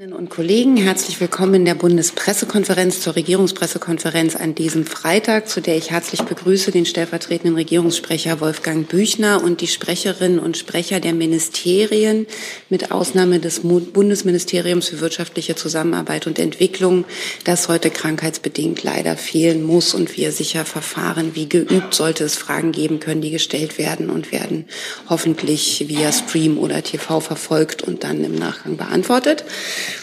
und 0.00 0.30
Kollegen, 0.30 0.78
herzlich 0.78 1.20
willkommen 1.20 1.56
in 1.56 1.64
der 1.66 1.74
Bundespressekonferenz 1.74 3.02
zur 3.02 3.16
Regierungspressekonferenz 3.16 4.34
an 4.34 4.54
diesem 4.54 4.86
Freitag, 4.86 5.46
zu 5.46 5.60
der 5.60 5.76
ich 5.76 5.90
herzlich 5.90 6.22
begrüße 6.22 6.70
den 6.70 6.86
stellvertretenden 6.86 7.54
Regierungssprecher 7.54 8.40
Wolfgang 8.40 8.88
Büchner 8.88 9.44
und 9.44 9.60
die 9.60 9.66
Sprecherinnen 9.66 10.38
und 10.38 10.56
Sprecher 10.56 11.00
der 11.00 11.12
Ministerien 11.12 12.26
mit 12.70 12.92
Ausnahme 12.92 13.40
des 13.40 13.60
Bundesministeriums 13.60 14.88
für 14.88 15.00
wirtschaftliche 15.00 15.54
Zusammenarbeit 15.54 16.26
und 16.26 16.38
Entwicklung, 16.38 17.04
das 17.44 17.68
heute 17.68 17.90
krankheitsbedingt 17.90 18.82
leider 18.82 19.18
fehlen 19.18 19.62
muss 19.62 19.92
und 19.92 20.16
wir 20.16 20.32
sicher 20.32 20.64
verfahren 20.64 21.32
wie 21.34 21.46
geübt, 21.46 21.92
sollte 21.92 22.24
es 22.24 22.38
Fragen 22.38 22.72
geben 22.72 23.00
können, 23.00 23.20
die 23.20 23.32
gestellt 23.32 23.76
werden 23.76 24.08
und 24.08 24.32
werden 24.32 24.64
hoffentlich 25.10 25.84
via 25.88 26.10
Stream 26.10 26.56
oder 26.56 26.82
TV 26.82 27.20
verfolgt 27.20 27.82
und 27.82 28.02
dann 28.02 28.24
im 28.24 28.34
Nachgang 28.34 28.78
beantwortet. 28.78 29.44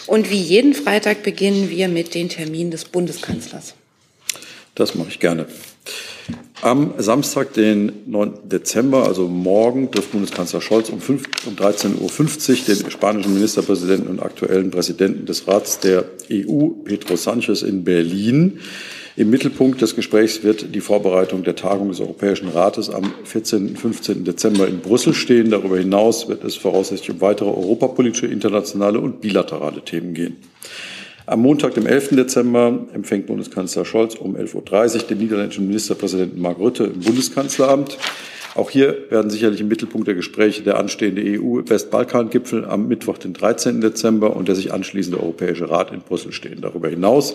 Und 0.06 0.30
wie 0.30 0.40
jeden 0.40 0.74
Freitag 0.74 1.22
beginnen 1.22 1.70
wir 1.70 1.88
mit 1.88 2.14
den 2.14 2.28
Terminen 2.28 2.70
des 2.70 2.84
Bundeskanzlers. 2.84 3.74
Das 4.74 4.94
mache 4.94 5.08
ich 5.08 5.20
gerne. 5.20 5.46
Am 6.60 6.94
Samstag, 6.98 7.52
den 7.52 7.92
9. 8.06 8.48
Dezember, 8.50 9.04
also 9.04 9.28
morgen, 9.28 9.92
trifft 9.92 10.10
Bundeskanzler 10.10 10.60
Scholz 10.60 10.90
um, 10.90 11.00
5, 11.00 11.22
um 11.46 11.54
13.50 11.54 12.00
Uhr 12.00 12.74
den 12.74 12.90
spanischen 12.90 13.32
Ministerpräsidenten 13.32 14.08
und 14.08 14.20
aktuellen 14.20 14.72
Präsidenten 14.72 15.24
des 15.24 15.46
Rats 15.46 15.78
der 15.78 16.04
EU, 16.32 16.70
Pedro 16.82 17.14
Sanchez, 17.14 17.62
in 17.62 17.84
Berlin. 17.84 18.58
Im 19.14 19.30
Mittelpunkt 19.30 19.80
des 19.82 19.94
Gesprächs 19.94 20.42
wird 20.42 20.74
die 20.74 20.80
Vorbereitung 20.80 21.44
der 21.44 21.54
Tagung 21.54 21.90
des 21.90 22.00
Europäischen 22.00 22.48
Rates 22.48 22.90
am 22.90 23.12
14. 23.22 23.68
und 23.68 23.78
15. 23.78 24.24
Dezember 24.24 24.66
in 24.66 24.80
Brüssel 24.80 25.14
stehen. 25.14 25.50
Darüber 25.50 25.78
hinaus 25.78 26.28
wird 26.28 26.42
es 26.42 26.56
voraussichtlich 26.56 27.10
um 27.10 27.20
weitere 27.20 27.50
europapolitische, 27.50 28.26
internationale 28.26 28.98
und 28.98 29.20
bilaterale 29.20 29.84
Themen 29.84 30.12
gehen. 30.12 30.36
Am 31.28 31.42
Montag, 31.42 31.74
dem 31.74 31.86
11. 31.86 32.16
Dezember, 32.16 32.86
empfängt 32.94 33.26
Bundeskanzler 33.26 33.84
Scholz 33.84 34.14
um 34.14 34.34
11.30 34.34 34.94
Uhr 34.94 35.02
den 35.02 35.18
niederländischen 35.18 35.66
Ministerpräsidenten 35.66 36.40
Mark 36.40 36.58
Rutte 36.58 36.84
im 36.84 37.00
Bundeskanzleramt. 37.00 37.98
Auch 38.54 38.70
hier 38.70 38.96
werden 39.10 39.30
sicherlich 39.30 39.60
im 39.60 39.68
Mittelpunkt 39.68 40.08
der 40.08 40.14
Gespräche 40.14 40.62
der 40.62 40.78
anstehende 40.78 41.20
EU-Westbalkan-Gipfel 41.22 42.64
am 42.64 42.88
Mittwoch, 42.88 43.18
den 43.18 43.34
13. 43.34 43.82
Dezember 43.82 44.34
und 44.36 44.48
der 44.48 44.54
sich 44.54 44.72
anschließende 44.72 45.20
Europäische 45.20 45.68
Rat 45.68 45.92
in 45.92 46.00
Brüssel 46.00 46.32
stehen. 46.32 46.62
Darüber 46.62 46.88
hinaus 46.88 47.34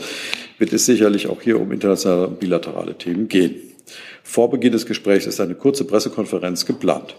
wird 0.57 0.73
es 0.73 0.87
sicherlich 0.87 1.27
auch 1.27 1.43
hier 1.43 1.61
um 1.61 1.71
internationale 1.71 2.29
und 2.29 2.39
bilaterale 2.39 2.97
Themen 2.97 3.27
gehen. 3.27 3.57
Vor 4.23 4.49
Beginn 4.49 4.71
des 4.71 4.87
Gesprächs 4.87 5.27
ist 5.27 5.39
eine 5.39 5.53
kurze 5.53 5.85
Pressekonferenz 5.85 6.65
geplant. 6.65 7.15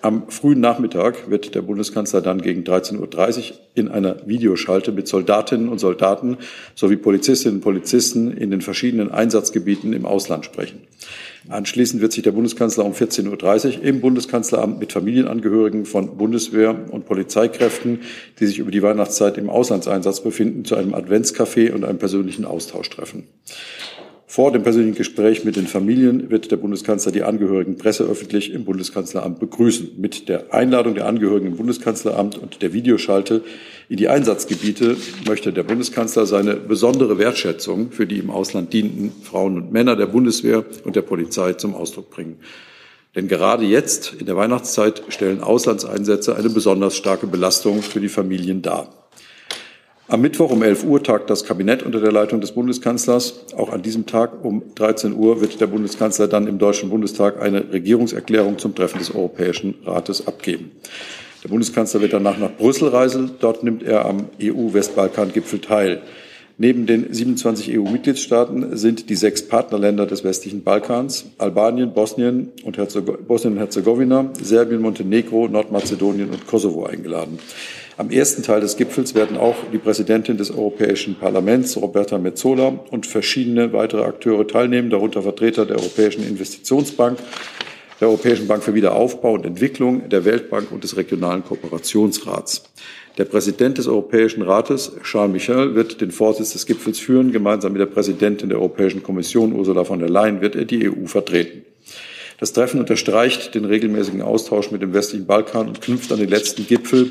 Am 0.00 0.30
frühen 0.30 0.60
Nachmittag 0.60 1.28
wird 1.28 1.56
der 1.56 1.62
Bundeskanzler 1.62 2.20
dann 2.20 2.40
gegen 2.40 2.62
13.30 2.62 3.38
Uhr 3.50 3.56
in 3.74 3.88
einer 3.88 4.28
Videoschalte 4.28 4.92
mit 4.92 5.08
Soldatinnen 5.08 5.68
und 5.68 5.78
Soldaten 5.78 6.36
sowie 6.76 6.96
Polizistinnen 6.96 7.56
und 7.56 7.62
Polizisten 7.62 8.30
in 8.30 8.52
den 8.52 8.60
verschiedenen 8.60 9.10
Einsatzgebieten 9.10 9.92
im 9.92 10.06
Ausland 10.06 10.44
sprechen. 10.44 10.82
Anschließend 11.48 12.00
wird 12.00 12.12
sich 12.12 12.22
der 12.22 12.32
Bundeskanzler 12.32 12.84
um 12.84 12.92
14.30 12.92 13.78
Uhr 13.78 13.84
im 13.84 14.00
Bundeskanzleramt 14.00 14.78
mit 14.78 14.92
Familienangehörigen 14.92 15.84
von 15.84 16.16
Bundeswehr 16.16 16.76
und 16.90 17.06
Polizeikräften, 17.06 18.00
die 18.38 18.46
sich 18.46 18.58
über 18.60 18.70
die 18.70 18.82
Weihnachtszeit 18.82 19.36
im 19.36 19.50
Auslandseinsatz 19.50 20.22
befinden, 20.22 20.64
zu 20.64 20.76
einem 20.76 20.94
Adventscafé 20.94 21.72
und 21.72 21.84
einem 21.84 21.98
persönlichen 21.98 22.44
Austausch 22.44 22.90
treffen. 22.90 23.26
Vor 24.30 24.52
dem 24.52 24.62
persönlichen 24.62 24.94
Gespräch 24.94 25.44
mit 25.44 25.56
den 25.56 25.66
Familien 25.66 26.28
wird 26.28 26.50
der 26.50 26.58
Bundeskanzler 26.58 27.12
die 27.12 27.22
Angehörigen 27.22 27.78
presseöffentlich 27.78 28.52
im 28.52 28.66
Bundeskanzleramt 28.66 29.40
begrüßen. 29.40 29.92
Mit 29.96 30.28
der 30.28 30.52
Einladung 30.52 30.94
der 30.94 31.06
Angehörigen 31.06 31.46
im 31.46 31.56
Bundeskanzleramt 31.56 32.36
und 32.36 32.60
der 32.60 32.74
Videoschalte 32.74 33.42
in 33.88 33.96
die 33.96 34.08
Einsatzgebiete 34.08 34.98
möchte 35.26 35.50
der 35.54 35.62
Bundeskanzler 35.62 36.26
seine 36.26 36.56
besondere 36.56 37.18
Wertschätzung 37.18 37.90
für 37.90 38.06
die 38.06 38.18
im 38.18 38.28
Ausland 38.28 38.70
dienenden 38.74 39.12
Frauen 39.22 39.56
und 39.56 39.72
Männer 39.72 39.96
der 39.96 40.06
Bundeswehr 40.06 40.62
und 40.84 40.94
der 40.94 41.02
Polizei 41.02 41.54
zum 41.54 41.74
Ausdruck 41.74 42.10
bringen. 42.10 42.36
Denn 43.14 43.28
gerade 43.28 43.64
jetzt 43.64 44.12
in 44.12 44.26
der 44.26 44.36
Weihnachtszeit 44.36 45.04
stellen 45.08 45.40
Auslandseinsätze 45.40 46.36
eine 46.36 46.50
besonders 46.50 46.98
starke 46.98 47.26
Belastung 47.26 47.80
für 47.80 48.00
die 48.00 48.10
Familien 48.10 48.60
dar. 48.60 48.97
Am 50.10 50.22
Mittwoch 50.22 50.50
um 50.50 50.62
11 50.62 50.84
Uhr 50.84 51.02
tagt 51.02 51.28
das 51.28 51.44
Kabinett 51.44 51.82
unter 51.82 52.00
der 52.00 52.10
Leitung 52.10 52.40
des 52.40 52.52
Bundeskanzlers. 52.52 53.44
Auch 53.58 53.68
an 53.70 53.82
diesem 53.82 54.06
Tag 54.06 54.42
um 54.42 54.62
13 54.74 55.12
Uhr 55.12 55.42
wird 55.42 55.60
der 55.60 55.66
Bundeskanzler 55.66 56.28
dann 56.28 56.46
im 56.46 56.58
Deutschen 56.58 56.88
Bundestag 56.88 57.42
eine 57.42 57.70
Regierungserklärung 57.70 58.56
zum 58.56 58.74
Treffen 58.74 59.00
des 59.00 59.14
Europäischen 59.14 59.74
Rates 59.84 60.26
abgeben. 60.26 60.70
Der 61.44 61.50
Bundeskanzler 61.50 62.00
wird 62.00 62.14
danach 62.14 62.38
nach 62.38 62.56
Brüssel 62.56 62.88
reisen. 62.88 63.32
Dort 63.40 63.62
nimmt 63.62 63.82
er 63.82 64.06
am 64.06 64.30
EU-Westbalkan-Gipfel 64.42 65.60
teil. 65.60 66.00
Neben 66.56 66.86
den 66.86 67.12
27 67.12 67.78
EU-Mitgliedstaaten 67.78 68.78
sind 68.78 69.10
die 69.10 69.14
sechs 69.14 69.46
Partnerländer 69.46 70.06
des 70.06 70.24
westlichen 70.24 70.64
Balkans, 70.64 71.26
Albanien, 71.36 71.92
Bosnien 71.92 72.48
und 72.64 72.78
Bosnien-Herzegowina, 73.28 74.30
Serbien, 74.42 74.80
Montenegro, 74.80 75.48
Nordmazedonien 75.48 76.30
und 76.30 76.46
Kosovo 76.46 76.86
eingeladen. 76.86 77.38
Am 77.98 78.10
ersten 78.10 78.44
Teil 78.44 78.60
des 78.60 78.76
Gipfels 78.76 79.16
werden 79.16 79.36
auch 79.36 79.56
die 79.72 79.78
Präsidentin 79.78 80.36
des 80.36 80.52
Europäischen 80.52 81.16
Parlaments, 81.16 81.76
Roberta 81.76 82.16
Metsola, 82.16 82.68
und 82.92 83.08
verschiedene 83.08 83.72
weitere 83.72 84.04
Akteure 84.04 84.46
teilnehmen, 84.46 84.88
darunter 84.88 85.22
Vertreter 85.22 85.66
der 85.66 85.78
Europäischen 85.78 86.22
Investitionsbank, 86.22 87.18
der 88.00 88.06
Europäischen 88.06 88.46
Bank 88.46 88.62
für 88.62 88.72
Wiederaufbau 88.72 89.32
und 89.32 89.44
Entwicklung, 89.44 90.08
der 90.10 90.24
Weltbank 90.24 90.70
und 90.70 90.84
des 90.84 90.96
Regionalen 90.96 91.42
Kooperationsrats. 91.42 92.70
Der 93.18 93.24
Präsident 93.24 93.78
des 93.78 93.88
Europäischen 93.88 94.42
Rates, 94.42 94.92
Charles 95.02 95.32
Michel, 95.32 95.74
wird 95.74 96.00
den 96.00 96.12
Vorsitz 96.12 96.52
des 96.52 96.66
Gipfels 96.66 97.00
führen. 97.00 97.32
Gemeinsam 97.32 97.72
mit 97.72 97.80
der 97.80 97.86
Präsidentin 97.86 98.48
der 98.48 98.58
Europäischen 98.58 99.02
Kommission, 99.02 99.52
Ursula 99.52 99.82
von 99.82 99.98
der 99.98 100.08
Leyen, 100.08 100.40
wird 100.40 100.54
er 100.54 100.66
die 100.66 100.88
EU 100.88 101.06
vertreten. 101.06 101.64
Das 102.38 102.52
Treffen 102.52 102.78
unterstreicht 102.78 103.56
den 103.56 103.64
regelmäßigen 103.64 104.22
Austausch 104.22 104.70
mit 104.70 104.82
dem 104.82 104.94
westlichen 104.94 105.26
Balkan 105.26 105.66
und 105.66 105.80
knüpft 105.80 106.12
an 106.12 106.20
den 106.20 106.28
letzten 106.28 106.64
Gipfel 106.64 107.10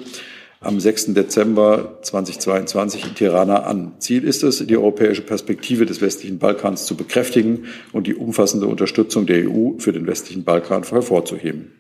am 0.60 0.80
6. 0.80 1.14
Dezember 1.14 2.00
2022 2.02 3.06
in 3.06 3.16
Tirana 3.16 3.64
an. 3.64 3.94
Ziel 4.00 4.24
ist 4.24 4.44
es, 4.44 4.66
die 4.66 4.78
europäische 4.78 5.22
Perspektive 5.22 5.86
des 5.86 6.02
westlichen 6.02 6.40
Balkans 6.40 6.86
zu 6.86 6.96
bekräftigen 6.96 7.66
und 7.94 8.08
die 8.08 8.16
umfassende 8.16 8.66
Unterstützung 8.68 9.26
der 9.28 9.50
EU 9.50 9.78
für 9.78 9.94
den 9.94 10.08
westlichen 10.08 10.44
Balkan 10.44 10.84
hervorzuheben. 10.84 11.74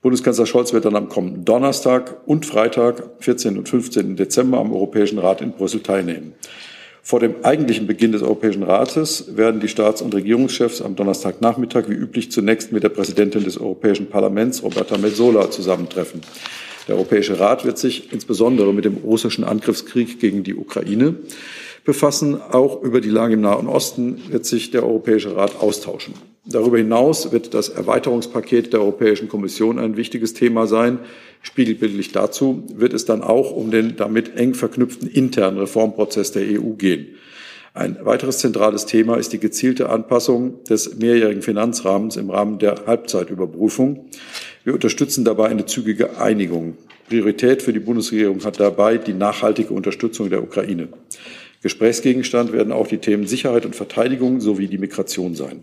Bundeskanzler 0.00 0.46
Scholz 0.46 0.72
wird 0.72 0.84
dann 0.84 0.96
am 0.96 1.08
kommenden 1.08 1.44
Donnerstag 1.44 2.16
und 2.26 2.44
Freitag, 2.46 3.04
14. 3.20 3.58
und 3.58 3.68
15. 3.68 4.16
Dezember, 4.16 4.58
am 4.58 4.72
Europäischen 4.72 5.18
Rat 5.18 5.40
in 5.40 5.52
Brüssel 5.52 5.80
teilnehmen. 5.80 6.32
Vor 7.04 7.20
dem 7.20 7.44
eigentlichen 7.44 7.86
Beginn 7.86 8.12
des 8.12 8.22
Europäischen 8.22 8.62
Rates 8.62 9.36
werden 9.36 9.60
die 9.60 9.68
Staats- 9.68 10.02
und 10.02 10.14
Regierungschefs 10.14 10.82
am 10.82 10.96
Donnerstagnachmittag 10.96 11.88
wie 11.88 11.94
üblich 11.94 12.30
zunächst 12.30 12.72
mit 12.72 12.84
der 12.84 12.88
Präsidentin 12.88 13.44
des 13.44 13.58
Europäischen 13.58 14.08
Parlaments, 14.08 14.62
Roberta 14.62 14.96
Metsola, 14.98 15.50
zusammentreffen. 15.50 16.20
Der 16.88 16.96
Europäische 16.96 17.38
Rat 17.38 17.64
wird 17.64 17.78
sich 17.78 18.12
insbesondere 18.12 18.74
mit 18.74 18.84
dem 18.84 18.96
russischen 18.96 19.44
Angriffskrieg 19.44 20.18
gegen 20.18 20.42
die 20.42 20.54
Ukraine 20.54 21.14
befassen. 21.84 22.40
Auch 22.40 22.82
über 22.82 23.00
die 23.00 23.08
Lage 23.08 23.34
im 23.34 23.40
Nahen 23.40 23.68
Osten 23.68 24.20
wird 24.30 24.46
sich 24.46 24.70
der 24.70 24.84
Europäische 24.84 25.36
Rat 25.36 25.60
austauschen. 25.60 26.14
Darüber 26.44 26.78
hinaus 26.78 27.30
wird 27.30 27.54
das 27.54 27.68
Erweiterungspaket 27.68 28.72
der 28.72 28.80
Europäischen 28.80 29.28
Kommission 29.28 29.78
ein 29.78 29.96
wichtiges 29.96 30.34
Thema 30.34 30.66
sein. 30.66 30.98
Spiegelbildlich 31.40 32.10
dazu 32.10 32.64
wird 32.74 32.94
es 32.94 33.04
dann 33.04 33.22
auch 33.22 33.52
um 33.52 33.70
den 33.70 33.96
damit 33.96 34.36
eng 34.36 34.54
verknüpften 34.54 35.08
internen 35.08 35.58
Reformprozess 35.58 36.32
der 36.32 36.42
EU 36.42 36.70
gehen. 36.70 37.14
Ein 37.74 37.96
weiteres 38.02 38.38
zentrales 38.38 38.86
Thema 38.86 39.16
ist 39.16 39.32
die 39.32 39.38
gezielte 39.38 39.88
Anpassung 39.88 40.62
des 40.64 40.96
mehrjährigen 40.96 41.42
Finanzrahmens 41.42 42.16
im 42.16 42.28
Rahmen 42.28 42.58
der 42.58 42.86
Halbzeitüberprüfung. 42.86 44.10
Wir 44.64 44.74
unterstützen 44.74 45.24
dabei 45.24 45.48
eine 45.48 45.66
zügige 45.66 46.18
Einigung. 46.20 46.76
Priorität 47.08 47.62
für 47.62 47.72
die 47.72 47.80
Bundesregierung 47.80 48.44
hat 48.44 48.60
dabei 48.60 48.96
die 48.96 49.12
nachhaltige 49.12 49.74
Unterstützung 49.74 50.30
der 50.30 50.42
Ukraine. 50.42 50.88
Gesprächsgegenstand 51.62 52.52
werden 52.52 52.72
auch 52.72 52.88
die 52.88 52.98
Themen 52.98 53.26
Sicherheit 53.26 53.64
und 53.64 53.76
Verteidigung 53.76 54.40
sowie 54.40 54.66
die 54.66 54.78
Migration 54.78 55.34
sein. 55.36 55.62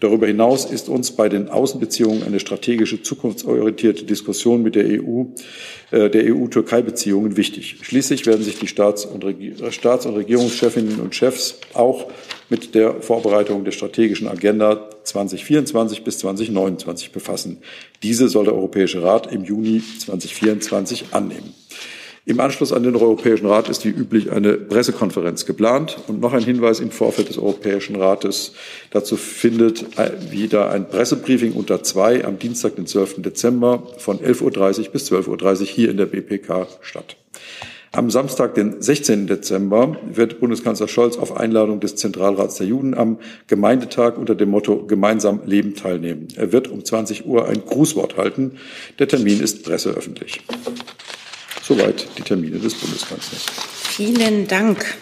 Darüber 0.00 0.26
hinaus 0.26 0.66
ist 0.70 0.90
uns 0.90 1.12
bei 1.12 1.30
den 1.30 1.48
Außenbeziehungen 1.48 2.22
eine 2.22 2.38
strategische, 2.38 3.02
zukunftsorientierte 3.02 4.04
Diskussion 4.04 4.62
mit 4.62 4.74
der 4.74 4.84
EU, 4.84 5.24
äh, 5.90 6.10
der 6.10 6.34
EU-Türkei-Beziehungen 6.34 7.38
wichtig. 7.38 7.78
Schließlich 7.82 8.26
werden 8.26 8.42
sich 8.42 8.58
die 8.58 8.66
Staats- 8.66 9.06
und, 9.06 9.24
Staats 9.70 10.04
und 10.04 10.16
Regierungschefinnen 10.16 11.00
und 11.00 11.14
Chefs 11.14 11.60
auch 11.72 12.10
mit 12.50 12.74
der 12.74 13.00
Vorbereitung 13.00 13.64
der 13.64 13.72
strategischen 13.72 14.28
Agenda 14.28 14.90
2024 15.08 16.04
bis 16.04 16.18
2029 16.18 17.12
befassen. 17.12 17.58
Diese 18.02 18.28
soll 18.28 18.44
der 18.44 18.54
Europäische 18.54 19.02
Rat 19.02 19.32
im 19.32 19.44
Juni 19.44 19.82
2024 20.00 21.06
annehmen. 21.12 21.54
Im 22.28 22.40
Anschluss 22.40 22.74
an 22.74 22.82
den 22.82 22.94
Europäischen 22.94 23.46
Rat 23.46 23.70
ist 23.70 23.86
wie 23.86 23.88
üblich 23.88 24.30
eine 24.30 24.52
Pressekonferenz 24.52 25.46
geplant. 25.46 25.96
Und 26.08 26.20
noch 26.20 26.34
ein 26.34 26.42
Hinweis 26.42 26.78
im 26.78 26.90
Vorfeld 26.90 27.30
des 27.30 27.38
Europäischen 27.38 27.96
Rates. 27.96 28.52
Dazu 28.90 29.16
findet 29.16 29.86
wieder 30.30 30.70
ein 30.70 30.90
Pressebriefing 30.90 31.54
unter 31.54 31.82
zwei 31.82 32.26
am 32.26 32.38
Dienstag, 32.38 32.76
den 32.76 32.86
12. 32.86 33.22
Dezember 33.22 33.82
von 33.96 34.18
11.30 34.18 34.42
Uhr 34.42 34.92
bis 34.92 35.10
12.30 35.10 35.60
Uhr 35.60 35.66
hier 35.66 35.90
in 35.90 35.96
der 35.96 36.04
BPK 36.04 36.66
statt. 36.82 37.16
Am 37.92 38.10
Samstag, 38.10 38.54
den 38.54 38.82
16. 38.82 39.26
Dezember, 39.26 39.96
wird 40.04 40.40
Bundeskanzler 40.40 40.88
Scholz 40.88 41.16
auf 41.16 41.36
Einladung 41.36 41.80
des 41.80 41.96
Zentralrats 41.96 42.56
der 42.56 42.66
Juden 42.66 42.94
am 42.94 43.18
Gemeindetag 43.46 44.18
unter 44.18 44.34
dem 44.34 44.50
Motto 44.50 44.86
Gemeinsam 44.86 45.40
Leben 45.46 45.74
teilnehmen. 45.74 46.28
Er 46.36 46.52
wird 46.52 46.68
um 46.68 46.84
20 46.84 47.26
Uhr 47.26 47.48
ein 47.48 47.64
Grußwort 47.64 48.18
halten. 48.18 48.58
Der 48.98 49.08
Termin 49.08 49.40
ist 49.40 49.64
presseöffentlich. 49.64 50.42
Soweit 51.62 52.06
die 52.18 52.22
Termine 52.22 52.58
des 52.58 52.74
Bundeskanzlers. 52.74 53.46
Vielen 53.74 54.46
Dank. 54.46 54.96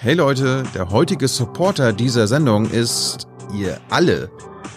Hey 0.00 0.14
Leute, 0.14 0.62
der 0.74 0.90
heutige 0.90 1.26
Supporter 1.26 1.92
dieser 1.92 2.28
Sendung 2.28 2.70
ist 2.70 3.26
ihr 3.58 3.80
alle. 3.90 4.30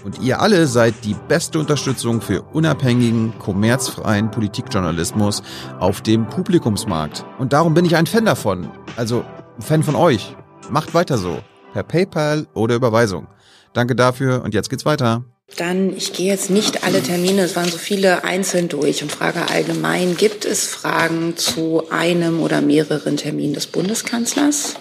Und 0.04 0.19
ihr 0.22 0.40
alle 0.42 0.68
seid 0.68 0.94
die 1.04 1.16
beste 1.28 1.60
Unterstützung 1.60 2.22
für 2.22 2.42
unabhängigen, 2.42 3.34
kommerzfreien 3.40 4.31
Politikjournalismus 4.31 5.44
auf 5.80 6.01
dem 6.01 6.28
Publikumsmarkt. 6.28 7.25
Und 7.38 7.54
darum 7.54 7.74
bin 7.74 7.86
ich 7.86 7.96
ein 7.96 8.07
Fan 8.07 8.25
davon. 8.25 8.69
Also 8.96 9.25
ein 9.57 9.62
Fan 9.62 9.84
von 9.84 9.96
euch. 9.96 10.36
Macht 10.69 10.94
weiter 10.94 11.18
so. 11.18 11.40
Per 11.74 11.84
PayPal 11.84 12.48
oder 12.54 12.75
Überweisung. 12.75 13.28
Danke 13.74 13.96
dafür 13.96 14.42
und 14.44 14.54
jetzt 14.54 14.69
geht's 14.69 14.86
weiter. 14.86 15.25
Dann, 15.57 15.96
ich 15.96 16.13
gehe 16.13 16.28
jetzt 16.28 16.50
nicht 16.50 16.84
alle 16.84 17.01
Termine, 17.01 17.42
es 17.42 17.56
waren 17.56 17.69
so 17.69 17.78
viele 17.78 18.24
einzeln 18.24 18.69
durch 18.69 19.01
und 19.01 19.12
frage 19.12 19.50
allgemein, 19.50 20.16
gibt 20.16 20.46
es 20.46 20.68
Fragen 20.68 21.38
zu 21.38 21.90
einem 21.90 22.40
oder 22.42 22.62
mehreren 22.62 23.18
Terminen 23.18 23.54
des 23.54 23.68
Bundeskanzlers? 23.68 24.75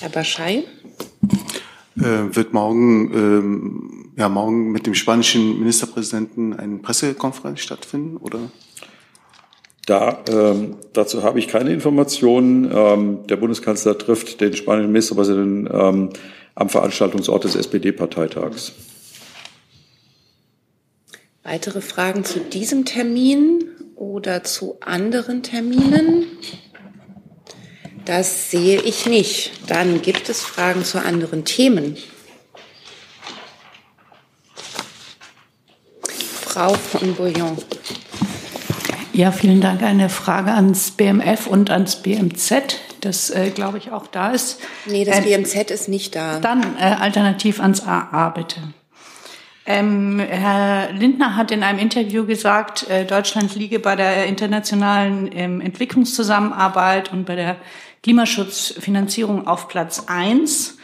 Herr 0.00 0.10
Baschei? 0.10 0.64
Äh, 1.96 2.34
wird 2.34 2.52
morgen, 2.52 3.12
ähm, 3.14 4.12
ja, 4.16 4.28
morgen 4.28 4.72
mit 4.72 4.86
dem 4.86 4.94
spanischen 4.94 5.60
Ministerpräsidenten 5.60 6.52
eine 6.52 6.78
Pressekonferenz 6.78 7.60
stattfinden, 7.60 8.16
oder? 8.16 8.50
Da, 9.86 10.24
ähm, 10.28 10.76
dazu 10.92 11.22
habe 11.22 11.38
ich 11.38 11.46
keine 11.46 11.72
Informationen. 11.72 12.70
Ähm, 12.74 13.26
der 13.28 13.36
Bundeskanzler 13.36 13.96
trifft 13.96 14.40
den 14.40 14.54
spanischen 14.54 14.90
Ministerpräsidenten 14.90 15.68
ähm, 15.72 16.10
am 16.54 16.68
Veranstaltungsort 16.68 17.44
des 17.44 17.54
SPD-Parteitags. 17.54 18.72
Weitere 21.44 21.80
Fragen 21.80 22.24
zu 22.24 22.40
diesem 22.40 22.86
Termin 22.86 23.64
oder 23.94 24.42
zu 24.42 24.78
anderen 24.80 25.42
Terminen? 25.42 26.24
Das 28.04 28.50
sehe 28.50 28.80
ich 28.82 29.06
nicht. 29.06 29.52
Dann 29.66 30.02
gibt 30.02 30.28
es 30.28 30.42
Fragen 30.42 30.84
zu 30.84 31.02
anderen 31.02 31.44
Themen. 31.44 31.96
Frau 36.54 36.74
von 36.74 37.14
Bouillon. 37.14 37.56
Ja, 39.12 39.32
vielen 39.32 39.60
Dank. 39.60 39.82
Eine 39.82 40.08
Frage 40.08 40.52
ans 40.52 40.90
BMF 40.90 41.46
und 41.46 41.70
ans 41.70 41.96
BMZ, 41.96 42.80
das, 43.00 43.30
äh, 43.30 43.50
glaube 43.50 43.78
ich, 43.78 43.92
auch 43.92 44.06
da 44.06 44.30
ist. 44.30 44.60
Nee, 44.86 45.04
das 45.04 45.20
äh, 45.20 45.22
BMZ 45.22 45.70
ist 45.70 45.88
nicht 45.88 46.14
da. 46.14 46.40
Dann 46.40 46.76
äh, 46.78 46.82
alternativ 46.82 47.60
ans 47.60 47.86
AA, 47.86 48.30
bitte. 48.30 48.60
Ähm, 49.66 50.20
Herr 50.20 50.92
Lindner 50.92 51.36
hat 51.36 51.50
in 51.50 51.62
einem 51.62 51.78
Interview 51.78 52.26
gesagt, 52.26 52.88
äh, 52.90 53.04
Deutschland 53.06 53.54
liege 53.54 53.78
bei 53.78 53.96
der 53.96 54.26
internationalen 54.26 55.30
ähm, 55.32 55.60
Entwicklungszusammenarbeit 55.60 57.12
und 57.12 57.24
bei 57.24 57.34
der 57.36 57.56
Klimaschutzfinanzierung 58.04 59.46
auf 59.46 59.68
Platz 59.68 60.04
eins. 60.08 60.76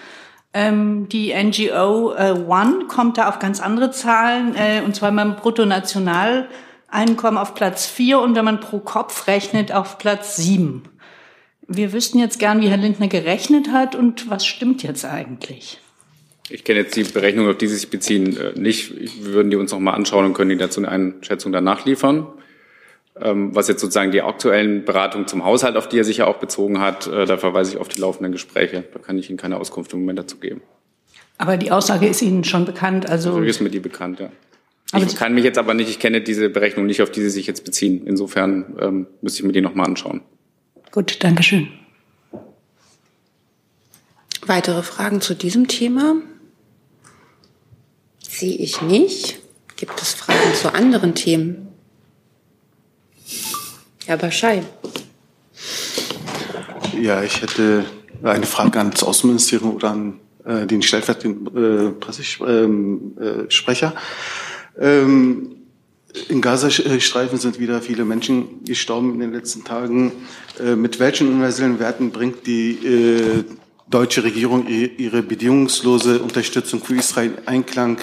Ähm, 0.54 1.08
die 1.10 1.32
NGO 1.32 2.14
äh, 2.14 2.34
One 2.48 2.86
kommt 2.88 3.18
da 3.18 3.28
auf 3.28 3.38
ganz 3.38 3.60
andere 3.60 3.92
Zahlen, 3.92 4.56
äh, 4.56 4.80
und 4.84 4.96
zwar 4.96 5.12
beim 5.12 5.36
Bruttonationaleinkommen 5.36 7.38
auf 7.38 7.54
Platz 7.54 7.86
vier 7.86 8.20
und 8.20 8.34
wenn 8.34 8.46
man 8.46 8.58
pro 8.58 8.80
Kopf 8.80 9.28
rechnet, 9.28 9.70
auf 9.70 9.98
Platz 9.98 10.36
sieben. 10.36 10.82
Wir 11.68 11.92
wüssten 11.92 12.18
jetzt 12.18 12.40
gern, 12.40 12.62
wie 12.62 12.68
Herr 12.68 12.78
Lindner 12.78 13.06
gerechnet 13.06 13.70
hat 13.70 13.94
und 13.94 14.28
was 14.30 14.44
stimmt 14.44 14.82
jetzt 14.82 15.04
eigentlich? 15.04 15.78
Ich 16.48 16.64
kenne 16.64 16.80
jetzt 16.80 16.96
die 16.96 17.04
Berechnungen, 17.04 17.50
auf 17.50 17.58
die 17.58 17.68
Sie 17.68 17.76
sich 17.76 17.90
beziehen, 17.90 18.36
äh, 18.36 18.58
nicht. 18.58 19.24
Wir 19.24 19.34
würden 19.34 19.50
die 19.50 19.56
uns 19.56 19.72
noch 19.72 19.78
mal 19.78 19.92
anschauen 19.92 20.24
und 20.24 20.32
können 20.32 20.50
die 20.50 20.56
dazu 20.56 20.80
eine 20.80 20.88
Einschätzung 20.88 21.52
danach 21.52 21.84
liefern. 21.84 22.26
Ähm, 23.22 23.54
was 23.54 23.68
jetzt 23.68 23.80
sozusagen 23.80 24.10
die 24.12 24.22
aktuellen 24.22 24.84
Beratungen 24.84 25.26
zum 25.26 25.44
Haushalt, 25.44 25.76
auf 25.76 25.88
die 25.88 25.98
er 25.98 26.04
sich 26.04 26.18
ja 26.18 26.26
auch 26.26 26.38
bezogen 26.38 26.80
hat, 26.80 27.06
äh, 27.06 27.26
da 27.26 27.36
verweise 27.36 27.72
ich 27.72 27.78
auf 27.78 27.88
die 27.88 28.00
laufenden 28.00 28.32
Gespräche. 28.32 28.84
Da 28.92 28.98
kann 28.98 29.18
ich 29.18 29.28
Ihnen 29.28 29.38
keine 29.38 29.58
Auskunft 29.58 29.92
im 29.92 30.00
Moment 30.00 30.18
dazu 30.18 30.38
geben. 30.38 30.62
Aber 31.38 31.56
die 31.56 31.70
Aussage 31.70 32.06
ist 32.06 32.22
Ihnen 32.22 32.44
schon 32.44 32.64
bekannt, 32.64 33.08
also. 33.08 33.32
So 33.32 33.40
ist 33.40 33.60
mir 33.60 33.70
die 33.70 33.80
bekannt, 33.80 34.20
ja. 34.20 34.30
Aber 34.92 35.04
ich 35.04 35.14
kann 35.14 35.34
mich 35.34 35.44
jetzt 35.44 35.58
aber 35.58 35.74
nicht, 35.74 35.88
ich 35.88 35.98
kenne 35.98 36.20
diese 36.20 36.50
Berechnung 36.50 36.86
nicht, 36.86 37.00
auf 37.00 37.10
die 37.10 37.20
Sie 37.20 37.30
sich 37.30 37.46
jetzt 37.46 37.64
beziehen. 37.64 38.06
Insofern 38.06 38.76
ähm, 38.80 39.06
müsste 39.20 39.40
ich 39.40 39.46
mir 39.46 39.52
die 39.52 39.60
nochmal 39.60 39.86
anschauen. 39.86 40.20
Gut, 40.90 41.22
danke 41.22 41.42
schön. 41.42 41.68
Weitere 44.46 44.82
Fragen 44.82 45.20
zu 45.20 45.34
diesem 45.34 45.68
Thema? 45.68 46.16
Sehe 48.20 48.56
ich 48.56 48.82
nicht. 48.82 49.38
Gibt 49.76 50.02
es 50.02 50.14
Fragen 50.14 50.54
zu 50.54 50.74
anderen 50.74 51.14
Themen? 51.14 51.69
Herr 54.10 54.16
Baschei. 54.16 54.64
Ja, 57.00 57.22
ich 57.22 57.42
hätte 57.42 57.84
eine 58.24 58.44
Frage 58.44 58.80
ans 58.80 59.04
Außenministerium 59.04 59.76
oder 59.76 59.92
an 59.92 60.18
äh, 60.44 60.66
den 60.66 60.82
stellvertretenden 60.82 61.56
äh, 61.56 61.90
Pressesprecher. 61.92 63.94
Ähm, 64.80 65.54
in 66.28 66.40
Gazastreifen 66.40 67.38
sind 67.38 67.60
wieder 67.60 67.80
viele 67.80 68.04
Menschen 68.04 68.64
gestorben 68.64 69.14
in 69.14 69.20
den 69.20 69.32
letzten 69.32 69.62
Tagen. 69.62 70.10
Äh, 70.58 70.74
mit 70.74 70.98
welchen 70.98 71.28
universellen 71.28 71.78
Werten 71.78 72.10
bringt 72.10 72.48
die 72.48 72.84
äh, 72.84 73.44
deutsche 73.88 74.24
Regierung 74.24 74.66
ihre 74.66 75.22
bedingungslose 75.22 76.18
Unterstützung 76.18 76.82
für 76.82 76.96
Israel 76.96 77.30
in 77.30 77.46
Einklang 77.46 77.98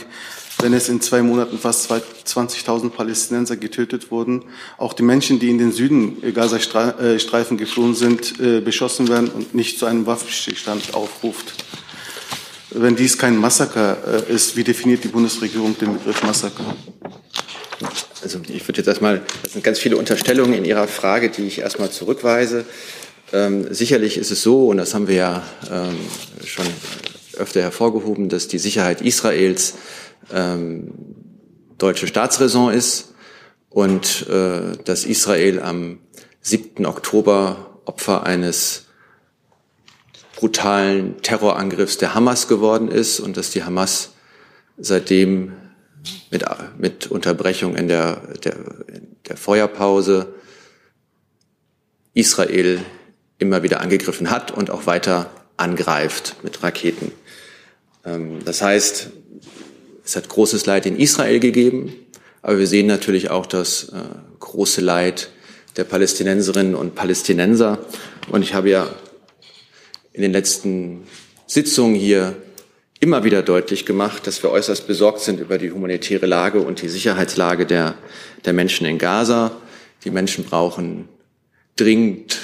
wenn 0.60 0.74
es 0.74 0.90
in 0.90 1.02
zwei 1.02 1.22
Monaten 1.22 1.58
fast 1.60 1.92
20.000 1.92 2.90
Palästinenser 2.90 3.58
getötet 3.58 4.10
wurden, 4.12 4.44
auch 4.78 4.94
die 4.94 5.04
Menschen, 5.04 5.40
die 5.40 5.50
in 5.50 5.58
den 5.58 5.72
Süden 5.72 6.22
Gazastreifen 6.34 7.58
geflohen 7.58 7.94
sind, 7.94 8.40
äh, 8.40 8.60
beschossen 8.60 9.08
werden 9.08 9.30
und 9.30 9.54
nicht 9.54 9.78
zu 9.78 9.86
einem 9.86 10.06
Waffenstillstand 10.06 10.94
aufruft. 10.94 11.54
Wenn 12.72 12.96
dies 12.96 13.18
kein 13.18 13.38
Massaker 13.38 14.26
äh, 14.28 14.34
ist, 14.34 14.58
wie 14.58 14.64
definiert 14.64 15.04
die 15.04 15.10
Bundesregierung 15.10 15.78
den 15.78 15.94
Begriff 15.94 16.24
Massaker? 16.24 16.76
Also 18.24 18.40
ich 18.48 18.68
würde 18.68 18.80
jetzt 18.80 18.88
erstmal, 18.88 19.22
das 19.44 19.54
sind 19.54 19.64
ganz 19.64 19.80
viele 19.80 19.98
Unterstellungen 19.98 20.54
in 20.54 20.66
Ihrer 20.66 20.88
Frage, 20.88 21.30
die 21.30 21.44
ich 21.44 21.60
erstmal 21.60 21.92
zurückweise. 21.92 22.66
Ähm, 23.32 23.74
sicherlich 23.74 24.18
ist 24.18 24.32
es 24.32 24.42
so, 24.42 24.68
und 24.68 24.78
das 24.78 24.94
haben 24.94 25.08
wir 25.08 25.16
ja 25.16 25.44
ähm, 25.72 25.98
schon 26.46 26.66
öfter 27.38 27.62
hervorgehoben, 27.62 28.30
dass 28.30 28.48
die 28.48 28.58
Sicherheit 28.58 29.02
Israels 29.02 29.76
ähm, 30.32 30.94
deutsche 31.78 32.08
Staatsräson 32.08 32.74
ist 32.74 33.14
und 33.70 34.28
äh, 34.28 34.78
dass 34.84 35.06
Israel 35.06 35.62
am 35.62 36.00
7. 36.42 36.86
Oktober 36.86 37.82
Opfer 37.86 38.26
eines 38.26 38.86
brutalen 40.36 41.22
Terrorangriffs 41.22 41.98
der 41.98 42.14
Hamas 42.14 42.48
geworden 42.48 42.90
ist 42.90 43.20
und 43.20 43.38
dass 43.38 43.50
die 43.50 43.64
Hamas 43.64 44.14
seitdem 44.78 45.54
mit, 46.30 46.46
mit 46.78 47.08
Unterbrechung 47.08 47.76
in 47.76 47.88
der, 47.88 48.22
der, 48.44 48.56
der 49.28 49.38
Feuerpause 49.38 50.36
Israel 52.14 52.80
immer 53.40 53.64
wieder 53.64 53.82
angegriffen 53.82 54.30
hat 54.30 54.52
und 54.52 54.70
auch 54.70 54.86
weiter 54.86 55.30
angreift 55.58 56.36
mit 56.44 56.64
Raketen. 56.64 57.12
Ähm, 58.06 58.40
das 58.46 58.62
heißt, 58.62 59.10
es 60.08 60.16
hat 60.16 60.30
großes 60.30 60.66
Leid 60.66 60.86
in 60.86 60.96
Israel 60.96 61.42
gegeben, 61.42 61.94
aber 62.42 62.60
wir 62.60 62.68
sehen 62.68 62.88
natürlich 62.88 63.30
auch 63.30 63.46
das 63.46 63.90
äh, 63.90 63.98
große 64.40 64.80
Leid 64.80 65.30
der 65.76 65.84
Palästinenserinnen 65.84 66.76
und 66.76 66.96
Palästinenser. 66.96 67.80
Und 68.32 68.42
ich 68.42 68.54
habe 68.54 68.70
ja 68.70 68.90
in 70.14 70.22
den 70.22 70.32
letzten 70.32 71.04
Sitzungen 71.46 71.94
hier 71.94 72.38
immer 73.02 73.26
wieder 73.26 73.44
deutlich 73.44 73.86
gemacht, 73.86 74.26
dass 74.28 74.42
wir 74.44 74.50
äußerst 74.50 74.88
besorgt 74.88 75.20
sind 75.20 75.42
über 75.42 75.58
die 75.58 75.74
humanitäre 75.74 76.26
Lage 76.26 76.62
und 76.62 76.82
die 76.82 76.88
Sicherheitslage 76.88 77.66
der, 77.66 77.96
der 78.46 78.54
Menschen 78.54 78.88
in 78.88 79.00
Gaza. 79.00 79.52
Die 80.06 80.10
Menschen 80.10 80.46
brauchen 80.46 81.10
dringend 81.76 82.38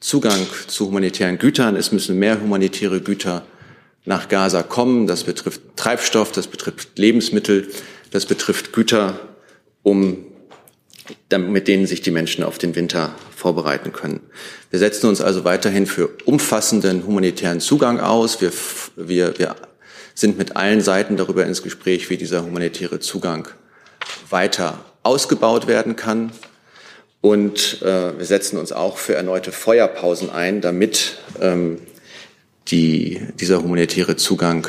Zugang 0.00 0.46
zu 0.66 0.88
humanitären 0.88 1.38
Gütern. 1.38 1.76
Es 1.76 1.92
müssen 1.92 2.18
mehr 2.18 2.42
humanitäre 2.42 3.00
Güter 3.00 3.46
nach 4.04 4.28
Gaza 4.28 4.62
kommen. 4.62 5.06
Das 5.06 5.24
betrifft 5.24 5.62
Treibstoff, 5.76 6.32
das 6.32 6.46
betrifft 6.46 6.98
Lebensmittel, 6.98 7.68
das 8.10 8.26
betrifft 8.26 8.72
Güter, 8.72 9.18
um 9.82 10.26
mit 11.36 11.68
denen 11.68 11.86
sich 11.86 12.02
die 12.02 12.10
Menschen 12.10 12.44
auf 12.44 12.58
den 12.58 12.74
Winter 12.76 13.14
vorbereiten 13.34 13.92
können. 13.92 14.20
Wir 14.70 14.78
setzen 14.78 15.08
uns 15.08 15.20
also 15.20 15.44
weiterhin 15.44 15.86
für 15.86 16.10
umfassenden 16.24 17.06
humanitären 17.06 17.60
Zugang 17.60 18.00
aus. 18.00 18.40
Wir, 18.40 18.52
wir, 18.96 19.38
wir 19.38 19.56
sind 20.14 20.38
mit 20.38 20.56
allen 20.56 20.80
Seiten 20.80 21.16
darüber 21.16 21.46
ins 21.46 21.62
Gespräch, 21.62 22.10
wie 22.10 22.16
dieser 22.16 22.44
humanitäre 22.44 23.00
Zugang 23.00 23.48
weiter 24.28 24.78
ausgebaut 25.02 25.66
werden 25.66 25.96
kann. 25.96 26.32
Und 27.20 27.82
äh, 27.82 28.18
wir 28.18 28.24
setzen 28.24 28.58
uns 28.58 28.72
auch 28.72 28.96
für 28.96 29.14
erneute 29.14 29.52
Feuerpausen 29.52 30.30
ein, 30.30 30.60
damit 30.60 31.18
ähm, 31.40 31.78
die, 32.70 33.20
dieser 33.34 33.62
humanitäre 33.62 34.16
Zugang 34.16 34.68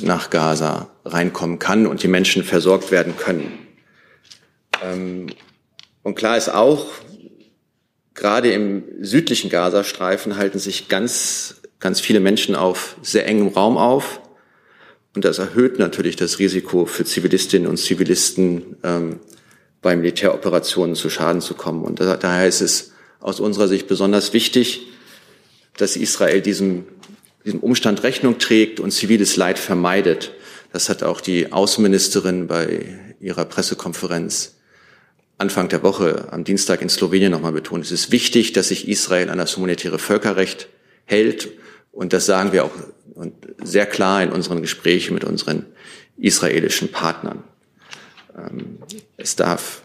nach 0.00 0.30
Gaza 0.30 0.90
reinkommen 1.04 1.58
kann 1.58 1.86
und 1.86 2.02
die 2.02 2.08
Menschen 2.08 2.44
versorgt 2.44 2.90
werden 2.90 3.16
können. 3.16 3.52
Ähm, 4.82 5.26
und 6.02 6.14
klar 6.14 6.36
ist 6.36 6.48
auch, 6.48 6.86
gerade 8.14 8.52
im 8.52 8.84
südlichen 9.00 9.50
Gazastreifen 9.50 10.36
halten 10.36 10.58
sich 10.58 10.88
ganz, 10.88 11.60
ganz 11.80 12.00
viele 12.00 12.20
Menschen 12.20 12.54
auf 12.54 12.96
sehr 13.02 13.26
engem 13.26 13.48
Raum 13.48 13.76
auf. 13.76 14.20
Und 15.14 15.24
das 15.24 15.38
erhöht 15.38 15.78
natürlich 15.78 16.16
das 16.16 16.38
Risiko 16.38 16.86
für 16.86 17.04
Zivilistinnen 17.04 17.68
und 17.68 17.76
Zivilisten, 17.76 18.76
ähm, 18.84 19.20
bei 19.80 19.96
Militäroperationen 19.96 20.96
zu 20.96 21.08
Schaden 21.08 21.40
zu 21.40 21.54
kommen. 21.54 21.84
Und 21.84 22.00
daher 22.00 22.48
ist 22.48 22.60
es 22.60 22.92
aus 23.20 23.38
unserer 23.38 23.68
Sicht 23.68 23.86
besonders 23.86 24.32
wichtig, 24.32 24.87
dass 25.78 25.96
Israel 25.96 26.42
diesem, 26.42 26.84
diesem 27.44 27.60
Umstand 27.60 28.02
Rechnung 28.02 28.38
trägt 28.38 28.80
und 28.80 28.90
ziviles 28.90 29.36
Leid 29.36 29.58
vermeidet. 29.58 30.32
Das 30.72 30.88
hat 30.88 31.02
auch 31.02 31.20
die 31.20 31.52
Außenministerin 31.52 32.46
bei 32.46 32.98
ihrer 33.20 33.44
Pressekonferenz 33.44 34.56
Anfang 35.38 35.68
der 35.68 35.84
Woche 35.84 36.28
am 36.32 36.42
Dienstag 36.42 36.82
in 36.82 36.88
Slowenien 36.88 37.30
nochmal 37.30 37.52
betont. 37.52 37.84
Es 37.84 37.92
ist 37.92 38.10
wichtig, 38.10 38.52
dass 38.52 38.68
sich 38.68 38.88
Israel 38.88 39.30
an 39.30 39.38
das 39.38 39.56
humanitäre 39.56 40.00
Völkerrecht 40.00 40.68
hält. 41.04 41.48
Und 41.92 42.12
das 42.12 42.26
sagen 42.26 42.52
wir 42.52 42.64
auch 42.64 42.72
sehr 43.62 43.86
klar 43.86 44.22
in 44.22 44.30
unseren 44.30 44.60
Gesprächen 44.60 45.14
mit 45.14 45.24
unseren 45.24 45.66
israelischen 46.16 46.90
Partnern. 46.90 47.44
Ähm, 48.36 48.78
es 49.16 49.36
darf, 49.36 49.82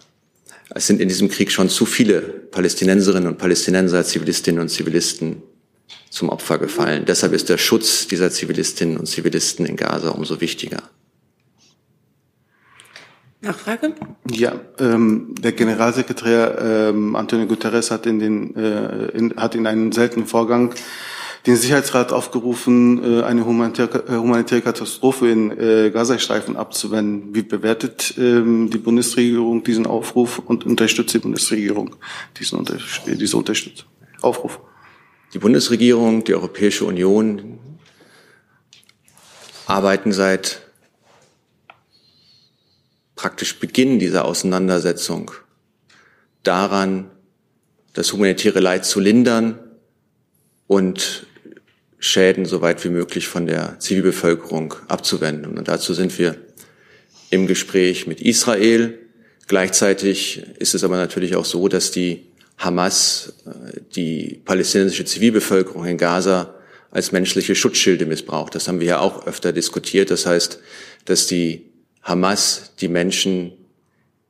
es 0.73 0.87
sind 0.87 0.99
in 0.99 1.07
diesem 1.07 1.29
Krieg 1.29 1.51
schon 1.51 1.69
zu 1.69 1.85
viele 1.85 2.21
Palästinenserinnen 2.21 3.29
und 3.29 3.37
Palästinenser, 3.37 4.03
Zivilistinnen 4.03 4.59
und 4.59 4.69
Zivilisten 4.69 5.43
zum 6.13 6.29
Opfer 6.29 6.59
gefallen. 6.59 7.05
Deshalb 7.05 7.33
ist 7.33 7.49
der 7.49 7.57
Schutz 7.57 8.07
dieser 8.07 8.29
Zivilistinnen 8.29 8.97
und 8.97 9.07
Zivilisten 9.07 9.65
in 9.65 9.75
Gaza 9.75 10.09
umso 10.09 10.39
wichtiger. 10.41 10.83
Nachfrage? 13.41 13.95
Ja, 14.31 14.53
ähm, 14.79 15.33
der 15.39 15.53
Generalsekretär 15.53 16.89
ähm, 16.91 17.15
Antonio 17.15 17.47
Guterres 17.47 17.89
hat 17.89 18.05
in 18.05 18.19
den 18.19 18.55
äh, 18.55 19.07
in, 19.07 19.35
hat 19.35 19.55
in 19.55 19.65
einem 19.65 19.91
seltenen 19.91 20.27
Vorgang 20.27 20.73
den 21.47 21.57
Sicherheitsrat 21.57 22.13
aufgerufen, 22.13 23.03
äh, 23.03 23.23
eine 23.23 23.45
humanitäre, 23.45 24.05
äh, 24.07 24.15
humanitäre 24.15 24.61
Katastrophe 24.61 25.29
in 25.29 25.51
äh, 25.51 25.89
Gazastreifen 25.91 26.55
abzuwenden. 26.55 27.33
Wie 27.35 27.41
bewertet 27.41 28.13
ähm, 28.17 28.69
die 28.69 28.77
Bundesregierung 28.77 29.63
diesen 29.63 29.87
Aufruf 29.87 30.39
und 30.39 30.63
unterstützt 30.65 31.15
die 31.15 31.19
Bundesregierung 31.19 31.95
diesen 32.39 32.59
Unter 32.59 32.77
diese 33.07 33.35
Unterstützung, 33.35 33.87
Aufruf? 34.21 34.59
Die 35.33 35.39
Bundesregierung, 35.39 36.23
die 36.23 36.35
Europäische 36.35 36.85
Union 36.85 37.59
arbeiten 39.65 40.11
seit 40.11 40.61
praktisch 43.15 43.59
Beginn 43.59 43.97
dieser 43.97 44.25
Auseinandersetzung 44.25 45.31
daran, 46.43 47.09
das 47.93 48.13
humanitäre 48.13 48.59
Leid 48.59 48.85
zu 48.85 48.99
lindern 48.99 49.57
und 50.67 51.25
Schäden 51.97 52.45
so 52.45 52.61
weit 52.61 52.83
wie 52.83 52.89
möglich 52.89 53.27
von 53.27 53.47
der 53.47 53.79
Zivilbevölkerung 53.79 54.75
abzuwenden. 54.87 55.57
Und 55.57 55.67
dazu 55.67 55.95
sind 55.95 56.19
wir 56.19 56.35
im 57.31 57.47
Gespräch 57.47 58.05
mit 58.05 58.21
Israel. 58.21 58.99
Gleichzeitig 59.47 60.43
ist 60.59 60.75
es 60.75 60.83
aber 60.83 60.97
natürlich 60.97 61.35
auch 61.35 61.45
so, 61.45 61.67
dass 61.69 61.89
die 61.89 62.32
Hamas 62.57 63.33
äh, 63.45 63.81
die 63.95 64.41
palästinensische 64.45 65.05
Zivilbevölkerung 65.05 65.85
in 65.85 65.97
Gaza 65.97 66.55
als 66.91 67.11
menschliche 67.11 67.55
Schutzschilde 67.55 68.05
missbraucht. 68.05 68.55
Das 68.55 68.67
haben 68.67 68.79
wir 68.79 68.87
ja 68.87 68.99
auch 68.99 69.25
öfter 69.25 69.51
diskutiert. 69.51 70.11
Das 70.11 70.25
heißt, 70.25 70.59
dass 71.05 71.27
die 71.27 71.65
Hamas 72.03 72.73
die 72.79 72.87
Menschen 72.87 73.53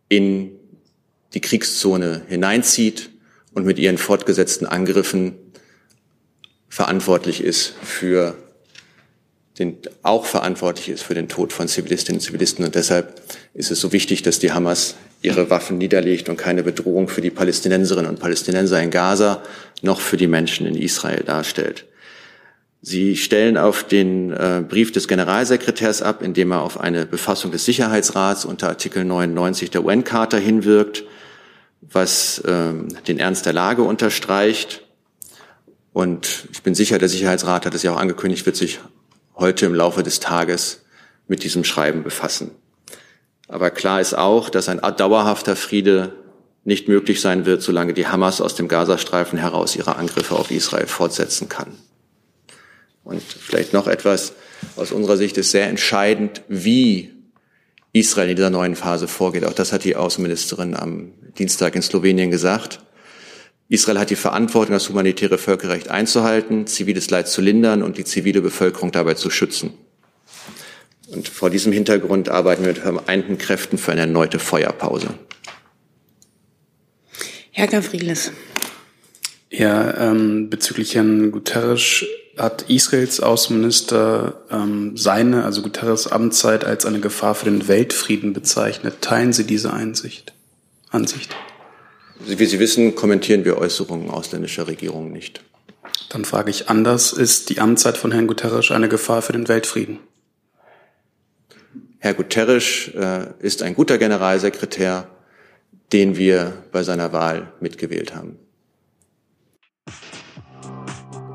in 0.08 0.51
die 1.34 1.42
Kriegszone 1.42 2.24
hineinzieht 2.27 3.10
und 3.53 3.65
mit 3.65 3.80
ihren 3.80 3.98
fortgesetzten 3.98 4.68
Angriffen 4.68 5.36
verantwortlich 6.70 7.44
ist 7.44 7.74
für 7.84 8.38
den, 9.60 9.77
auch 10.01 10.25
verantwortlich 10.25 10.89
ist 10.89 11.03
für 11.03 11.13
den 11.13 11.30
Tod 11.30 11.53
von 11.53 11.68
Zivilistinnen 11.68 12.20
und 12.20 12.25
Zivilisten. 12.25 12.65
Und 12.65 12.75
deshalb 12.75 13.22
ist 13.53 13.72
es 13.72 13.80
so 13.80 13.92
wichtig, 13.92 14.24
dass 14.24 14.39
die 14.39 14.51
Hamas 14.51 14.96
ihre 15.24 15.50
Waffen 15.50 15.77
niederlegt 15.77 16.30
und 16.30 16.38
keine 16.38 16.63
Bedrohung 16.63 17.08
für 17.08 17.22
die 17.22 17.32
Palästinenserinnen 17.32 18.12
und 18.12 18.20
Palästinenser 18.20 18.82
in 18.84 18.92
Gaza 18.92 19.42
noch 19.82 20.01
für 20.01 20.18
die 20.18 20.27
Menschen 20.27 20.68
in 20.68 20.75
Israel 20.75 21.24
darstellt. 21.24 21.86
Sie 22.82 23.15
stellen 23.15 23.58
auf 23.58 23.86
den 23.86 24.34
äh, 24.34 24.62
Brief 24.68 24.92
des 24.92 25.08
Generalsekretärs 25.08 26.01
ab, 26.01 26.22
indem 26.22 26.51
er 26.51 26.62
auf 26.62 26.80
eine 26.80 27.06
Befassung 27.06 27.51
des 27.51 27.63
Sicherheitsrats 27.63 28.44
unter 28.44 28.68
Artikel 28.68 29.06
99 29.06 29.72
der 29.72 29.86
UN-Charta 29.86 30.36
hinwirkt, 30.36 31.06
was 31.80 32.44
ähm, 32.46 32.89
den 33.08 33.20
Ernst 33.20 33.46
der 33.46 33.53
Lage 33.53 33.84
unterstreicht. 33.84 34.84
Und 35.94 36.50
ich 36.51 36.62
bin 36.63 36.75
sicher, 36.75 37.00
der 37.00 37.08
Sicherheitsrat 37.08 37.65
hat 37.65 37.74
es 37.74 37.84
ja 37.84 37.94
auch 37.94 38.00
angekündigt, 38.00 38.46
wird 38.46 38.58
sich 38.58 38.82
heute 39.38 39.65
im 39.65 39.74
Laufe 39.74 40.03
des 40.03 40.20
Tages 40.20 40.84
mit 41.30 41.44
diesem 41.44 41.63
Schreiben 41.63 42.03
befassen. 42.03 42.51
Aber 43.54 43.70
klar 43.70 44.02
ist 44.02 44.18
auch, 44.18 44.50
dass 44.50 44.68
ein 44.68 44.80
dauerhafter 44.80 45.56
Friede 45.56 46.12
nicht 46.64 46.88
möglich 46.88 47.22
sein 47.22 47.46
wird, 47.46 47.62
solange 47.62 47.94
die 47.94 48.08
Hamas 48.08 48.42
aus 48.42 48.56
dem 48.56 48.68
Gazastreifen 48.68 49.38
heraus 49.38 49.76
ihre 49.76 49.96
Angriffe 49.96 50.34
auf 50.34 50.50
Israel 50.50 50.88
fortsetzen 50.88 51.50
kann. 51.50 51.68
Und 53.04 53.22
vielleicht 53.22 53.72
noch 53.72 53.86
etwas 53.86 54.34
aus 54.76 54.92
unserer 54.92 55.18
Sicht 55.18 55.38
ist 55.38 55.52
sehr 55.52 55.68
entscheidend, 55.68 56.42
wie 56.48 57.12
Israel 57.92 58.32
in 58.32 58.38
dieser 58.38 58.50
neuen 58.50 58.76
Phase 58.76 59.08
vorgeht. 59.08 59.46
Auch 59.46 59.54
das 59.54 59.72
hat 59.72 59.84
die 59.84 59.96
Außenministerin 59.96 60.76
am 60.76 61.12
Dienstag 61.38 61.76
in 61.76 61.84
Slowenien 61.84 62.32
gesagt. 62.32 62.80
Israel 63.70 64.00
hat 64.00 64.10
die 64.10 64.16
Verantwortung, 64.16 64.74
das 64.74 64.90
humanitäre 64.90 65.38
Völkerrecht 65.38 65.90
einzuhalten, 65.90 66.66
ziviles 66.66 67.12
Leid 67.12 67.28
zu 67.28 67.40
lindern 67.40 67.84
und 67.84 68.00
die 68.00 68.04
zivile 68.04 68.42
Bevölkerung 68.42 68.92
dabei 68.92 69.14
zu 69.14 69.30
schützen. 69.30 69.78
Und 71.10 71.28
vor 71.28 71.50
diesem 71.50 71.72
Hintergrund 71.72 72.30
arbeiten 72.30 72.64
wir 72.64 72.70
mit 72.70 72.80
vereinten 72.80 73.38
Kräften 73.38 73.78
für 73.78 73.92
eine 73.92 74.02
erneute 74.02 74.40
Feuerpause. 74.40 75.10
Herr 77.52 77.68
Gavrilis. 77.68 78.32
Ja, 79.50 80.10
ähm, 80.10 80.50
bezüglich 80.50 80.96
Herrn 80.96 81.32
Guterres 81.32 82.06
hat 82.38 82.64
Israels 82.64 83.20
Außenminister 83.20 84.42
ähm, 84.50 84.98
seine, 84.98 85.46
also 85.46 85.62
Guterres 85.62 86.08
Amtszeit 86.08 86.66
als 86.66 86.88
eine 86.88 87.00
Gefahr 87.00 87.36
für 87.36 87.46
den 87.46 87.68
Weltfrieden 87.68 88.34
bezeichnet. 88.34 89.02
Teilen 89.02 89.34
Sie 89.34 89.44
diese 89.44 89.72
Einsicht, 89.72 90.34
Ansicht? 90.90 91.36
Wie 92.26 92.46
Sie 92.46 92.60
wissen, 92.60 92.96
kommentieren 92.96 93.46
wir 93.46 93.60
Äußerungen 93.60 94.10
ausländischer 94.10 94.68
Regierungen 94.68 95.12
nicht. 95.12 95.44
Dann 96.10 96.26
frage 96.26 96.50
ich 96.50 96.70
anders, 96.70 97.14
ist 97.14 97.50
die 97.50 97.60
Amtszeit 97.60 97.98
von 97.98 98.12
Herrn 98.12 98.28
Guterres 98.28 98.72
eine 98.72 98.90
Gefahr 98.90 99.22
für 99.22 99.34
den 99.34 99.48
Weltfrieden? 99.48 100.00
Herr 102.04 102.16
Guterres 102.16 102.92
äh, 102.94 103.28
ist 103.40 103.64
ein 103.64 103.76
guter 103.76 103.98
Generalsekretär, 103.98 105.08
den 105.94 106.18
wir 106.18 106.52
bei 106.74 106.84
seiner 106.84 107.14
Wahl 107.14 107.54
mitgewählt 107.62 108.14
haben. 108.14 108.38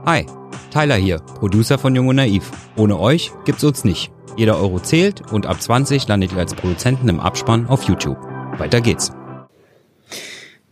Hi. 0.04 0.26
Tyler 0.70 0.96
hier, 0.96 1.20
Producer 1.20 1.78
von 1.78 1.96
Jung 1.96 2.08
und 2.08 2.16
Naiv. 2.16 2.50
Ohne 2.76 3.00
euch 3.00 3.32
gibt's 3.46 3.64
uns 3.64 3.84
nicht. 3.84 4.12
Jeder 4.36 4.60
Euro 4.60 4.78
zählt 4.78 5.32
und 5.32 5.46
ab 5.46 5.62
20 5.62 6.06
landet 6.06 6.32
ihr 6.32 6.38
als 6.38 6.54
Produzenten 6.54 7.08
im 7.08 7.18
Abspann 7.18 7.66
auf 7.66 7.84
YouTube. 7.84 8.18
Weiter 8.58 8.82
geht's. 8.82 9.10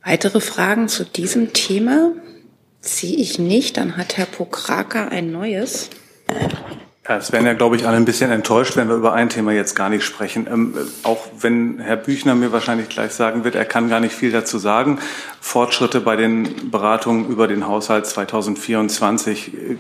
Weitere 0.04 0.40
Fragen 0.42 0.88
zu 0.88 1.06
diesem 1.06 1.54
Thema 1.54 2.12
ziehe 2.82 3.16
ich 3.16 3.38
nicht. 3.38 3.78
Dann 3.78 3.96
hat 3.96 4.18
Herr 4.18 4.26
Pokraka 4.26 5.08
ein 5.08 5.32
neues. 5.32 5.88
Ja, 7.08 7.18
es 7.18 7.30
werden 7.30 7.46
ja, 7.46 7.52
glaube 7.52 7.76
ich, 7.76 7.86
alle 7.86 7.96
ein 7.96 8.04
bisschen 8.04 8.32
enttäuscht, 8.32 8.76
wenn 8.76 8.88
wir 8.88 8.96
über 8.96 9.12
ein 9.12 9.28
Thema 9.28 9.52
jetzt 9.52 9.76
gar 9.76 9.88
nicht 9.88 10.04
sprechen. 10.04 10.48
Ähm, 10.50 10.74
auch 11.04 11.28
wenn 11.38 11.78
Herr 11.78 11.96
Büchner 11.96 12.34
mir 12.34 12.50
wahrscheinlich 12.50 12.88
gleich 12.88 13.12
sagen 13.12 13.44
wird, 13.44 13.54
er 13.54 13.64
kann 13.64 13.88
gar 13.88 14.00
nicht 14.00 14.14
viel 14.14 14.32
dazu 14.32 14.58
sagen. 14.58 14.98
Fortschritte 15.40 16.00
bei 16.00 16.16
den 16.16 16.70
Beratungen 16.70 17.28
über 17.28 17.46
den 17.46 17.66
Haushalt 17.66 18.06
2024. 18.06 19.54
Äh, 19.54 19.76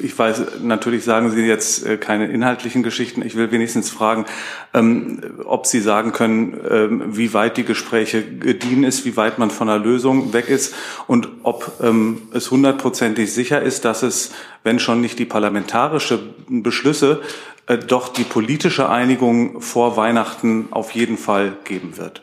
ich 0.00 0.18
weiß, 0.18 0.60
natürlich 0.62 1.04
sagen 1.04 1.30
Sie 1.30 1.42
jetzt 1.42 1.86
äh, 1.86 1.96
keine 1.96 2.26
inhaltlichen 2.26 2.82
Geschichten. 2.82 3.22
Ich 3.22 3.34
will 3.34 3.50
wenigstens 3.50 3.90
fragen, 3.90 4.24
ähm, 4.72 5.20
ob 5.44 5.66
Sie 5.66 5.80
sagen 5.80 6.12
können, 6.12 6.58
ähm, 6.68 7.02
wie 7.16 7.34
weit 7.34 7.56
die 7.56 7.64
Gespräche 7.64 8.24
gediehen 8.24 8.84
ist, 8.84 9.04
wie 9.04 9.16
weit 9.16 9.38
man 9.38 9.50
von 9.50 9.66
der 9.66 9.78
Lösung 9.78 10.32
weg 10.32 10.48
ist 10.48 10.74
und 11.06 11.28
ob 11.42 11.72
ähm, 11.82 12.22
es 12.32 12.50
hundertprozentig 12.50 13.32
sicher 13.32 13.60
ist, 13.60 13.84
dass 13.84 14.02
es, 14.02 14.32
wenn 14.62 14.78
schon 14.78 15.00
nicht 15.00 15.18
die 15.18 15.24
parlamentarische 15.24 16.20
Beschlüsse, 16.48 17.20
äh, 17.66 17.78
doch 17.78 18.08
die 18.08 18.24
politische 18.24 18.88
Einigung 18.88 19.60
vor 19.60 19.96
Weihnachten 19.96 20.68
auf 20.70 20.92
jeden 20.92 21.16
Fall 21.16 21.56
geben 21.64 21.96
wird. 21.96 22.22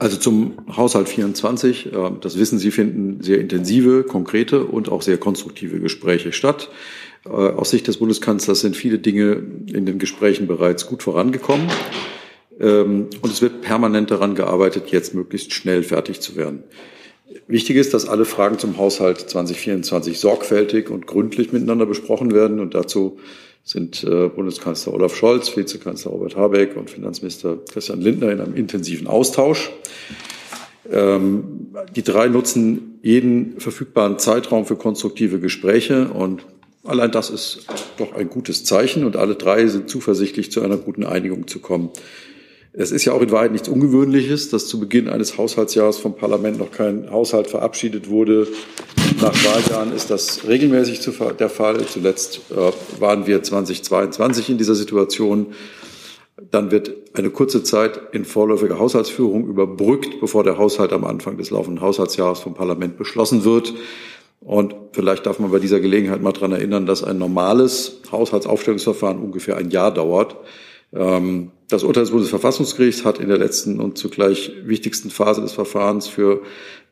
Also 0.00 0.16
zum 0.16 0.54
Haushalt 0.74 1.10
24, 1.10 1.92
äh, 1.92 2.10
das 2.22 2.38
wissen 2.38 2.58
Sie, 2.58 2.70
finden 2.70 3.22
sehr 3.22 3.38
intensive, 3.38 4.02
konkrete 4.02 4.64
und 4.64 4.90
auch 4.90 5.02
sehr 5.02 5.18
konstruktive 5.18 5.78
Gespräche 5.78 6.32
statt. 6.32 6.70
Äh, 7.26 7.28
aus 7.28 7.68
Sicht 7.68 7.86
des 7.86 7.98
Bundeskanzlers 7.98 8.60
sind 8.60 8.76
viele 8.76 8.98
Dinge 8.98 9.42
in 9.66 9.84
den 9.84 9.98
Gesprächen 9.98 10.46
bereits 10.46 10.86
gut 10.86 11.02
vorangekommen. 11.02 11.68
Ähm, 12.58 13.08
und 13.20 13.30
es 13.30 13.42
wird 13.42 13.60
permanent 13.60 14.10
daran 14.10 14.34
gearbeitet, 14.34 14.88
jetzt 14.88 15.14
möglichst 15.14 15.52
schnell 15.52 15.82
fertig 15.82 16.20
zu 16.20 16.34
werden. 16.34 16.64
Wichtig 17.46 17.76
ist, 17.76 17.92
dass 17.92 18.08
alle 18.08 18.24
Fragen 18.24 18.58
zum 18.58 18.78
Haushalt 18.78 19.20
2024 19.20 20.18
sorgfältig 20.18 20.88
und 20.88 21.06
gründlich 21.06 21.52
miteinander 21.52 21.84
besprochen 21.84 22.32
werden. 22.32 22.58
Und 22.58 22.74
dazu 22.74 23.18
sind 23.64 24.02
äh, 24.04 24.28
Bundeskanzler 24.28 24.94
Olaf 24.94 25.14
Scholz, 25.14 25.56
Vizekanzler 25.56 26.10
Robert 26.12 26.36
Habeck 26.36 26.76
und 26.76 26.90
Finanzminister 26.90 27.58
Christian 27.70 28.00
Lindner 28.00 28.32
in 28.32 28.40
einem 28.40 28.56
intensiven 28.56 29.06
Austausch. 29.06 29.70
Ähm, 30.90 31.68
die 31.94 32.02
drei 32.02 32.28
nutzen 32.28 32.98
jeden 33.02 33.60
verfügbaren 33.60 34.18
Zeitraum 34.18 34.66
für 34.66 34.76
konstruktive 34.76 35.38
Gespräche 35.38 36.08
und 36.08 36.44
allein 36.84 37.12
das 37.12 37.30
ist 37.30 37.66
doch 37.98 38.14
ein 38.14 38.28
gutes 38.28 38.64
Zeichen 38.64 39.04
und 39.04 39.16
alle 39.16 39.36
drei 39.36 39.66
sind 39.66 39.88
zuversichtlich, 39.88 40.50
zu 40.50 40.62
einer 40.62 40.76
guten 40.76 41.04
Einigung 41.04 41.46
zu 41.46 41.60
kommen. 41.60 41.90
Es 42.72 42.92
ist 42.92 43.04
ja 43.04 43.12
auch 43.12 43.20
in 43.20 43.32
Wahrheit 43.32 43.50
nichts 43.50 43.68
Ungewöhnliches, 43.68 44.48
dass 44.48 44.68
zu 44.68 44.78
Beginn 44.78 45.08
eines 45.08 45.36
Haushaltsjahres 45.36 45.98
vom 45.98 46.14
Parlament 46.14 46.58
noch 46.58 46.70
kein 46.70 47.10
Haushalt 47.10 47.48
verabschiedet 47.48 48.08
wurde. 48.08 48.46
Nach 49.20 49.34
Wahljahren 49.44 49.92
ist 49.92 50.10
das 50.10 50.46
regelmäßig 50.46 51.00
der 51.38 51.50
Fall. 51.50 51.84
Zuletzt 51.86 52.40
äh, 52.50 53.00
waren 53.00 53.26
wir 53.26 53.42
2022 53.42 54.50
in 54.50 54.58
dieser 54.58 54.76
Situation. 54.76 55.48
Dann 56.52 56.70
wird 56.70 56.92
eine 57.14 57.30
kurze 57.30 57.64
Zeit 57.64 58.00
in 58.12 58.24
vorläufiger 58.24 58.78
Haushaltsführung 58.78 59.48
überbrückt, 59.48 60.20
bevor 60.20 60.44
der 60.44 60.56
Haushalt 60.56 60.92
am 60.92 61.04
Anfang 61.04 61.38
des 61.38 61.50
laufenden 61.50 61.82
Haushaltsjahres 61.82 62.38
vom 62.38 62.54
Parlament 62.54 62.96
beschlossen 62.96 63.44
wird. 63.44 63.74
Und 64.40 64.76
vielleicht 64.92 65.26
darf 65.26 65.40
man 65.40 65.50
bei 65.50 65.58
dieser 65.58 65.80
Gelegenheit 65.80 66.22
mal 66.22 66.32
daran 66.32 66.52
erinnern, 66.52 66.86
dass 66.86 67.02
ein 67.02 67.18
normales 67.18 68.00
Haushaltsaufstellungsverfahren 68.12 69.18
ungefähr 69.18 69.56
ein 69.56 69.70
Jahr 69.70 69.92
dauert. 69.92 70.36
Ähm, 70.92 71.50
das 71.68 71.84
Urteil 71.84 72.02
des 72.02 72.10
Bundesverfassungsgerichts 72.10 73.04
hat 73.04 73.18
in 73.18 73.28
der 73.28 73.38
letzten 73.38 73.78
und 73.78 73.96
zugleich 73.96 74.52
wichtigsten 74.64 75.10
Phase 75.10 75.40
des 75.40 75.52
Verfahrens 75.52 76.08
für 76.08 76.42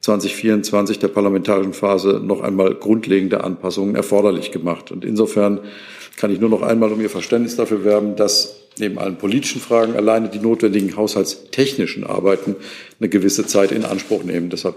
2024 0.01 1.01
der 1.01 1.09
parlamentarischen 1.09 1.73
Phase 1.73 2.21
noch 2.23 2.41
einmal 2.41 2.75
grundlegende 2.75 3.43
Anpassungen 3.43 3.97
erforderlich 3.97 4.53
gemacht. 4.53 4.93
Und 4.93 5.05
insofern 5.05 5.61
kann 6.17 6.31
ich 6.31 6.41
nur 6.41 6.51
noch 6.51 6.63
einmal 6.63 6.93
um 6.93 7.01
Ihr 7.01 7.11
Verständnis 7.11 7.57
dafür 7.57 7.85
werben, 7.85 8.15
dass 8.15 8.69
neben 8.79 8.99
allen 8.99 9.17
politischen 9.17 9.61
Fragen 9.61 9.97
alleine 9.97 10.29
die 10.29 10.39
notwendigen 10.39 10.97
haushaltstechnischen 10.97 12.05
Arbeiten 12.05 12.55
eine 13.01 13.09
gewisse 13.09 13.47
Zeit 13.47 13.73
in 13.73 13.85
Anspruch 13.85 14.23
nehmen. 14.23 14.51
Deshalb 14.51 14.77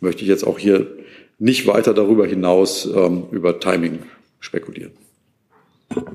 möchte 0.00 0.22
ich 0.22 0.28
jetzt 0.28 0.46
auch 0.46 0.58
hier 0.58 0.86
nicht 1.38 1.66
weiter 1.66 1.92
darüber 1.92 2.26
hinaus 2.26 2.86
ähm, 2.86 3.24
über 3.30 3.60
Timing 3.60 3.98
spekulieren. 4.40 4.92